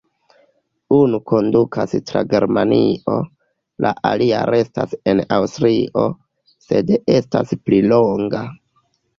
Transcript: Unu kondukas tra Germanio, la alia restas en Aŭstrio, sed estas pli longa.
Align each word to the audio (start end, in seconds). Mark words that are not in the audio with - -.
Unu 0.99 1.17
kondukas 1.31 1.91
tra 2.11 2.23
Germanio, 2.31 3.17
la 3.87 3.93
alia 4.13 4.41
restas 4.53 4.97
en 5.13 5.21
Aŭstrio, 5.37 6.07
sed 6.71 6.93
estas 7.19 7.57
pli 7.69 7.85
longa. 7.95 8.47